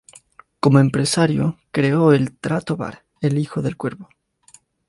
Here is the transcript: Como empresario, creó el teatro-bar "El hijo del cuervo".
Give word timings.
Como 0.59 0.79
empresario, 0.79 1.59
creó 1.69 2.11
el 2.13 2.35
teatro-bar 2.35 3.05
"El 3.19 3.37
hijo 3.37 3.61
del 3.61 3.77
cuervo". 3.77 4.09